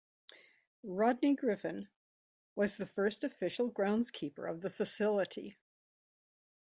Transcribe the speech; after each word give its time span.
Rodney 0.81 1.35
Griffin 1.35 1.87
was 2.55 2.75
the 2.75 2.87
first 2.87 3.23
official 3.23 3.71
groundskeeper 3.71 4.49
of 4.49 4.61
the 4.61 4.71
facility. 4.71 5.59